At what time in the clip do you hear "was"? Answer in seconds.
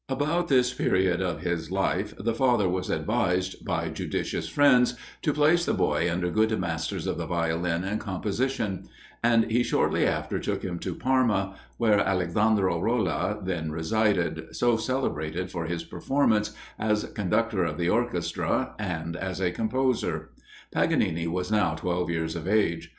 2.67-2.89, 21.27-21.51